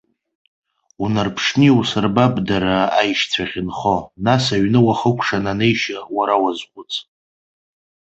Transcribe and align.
Унарԥшны 1.01 1.65
иусырбап 1.67 2.33
дара 2.47 2.77
аишьцәа 2.99 3.43
ахьынхо, 3.45 3.97
нас 4.25 4.45
аҩны 4.55 4.79
уахыкәшаны 4.85 5.49
анеишьа, 5.51 5.99
уара 6.15 6.35
уазхәыц. 6.43 6.91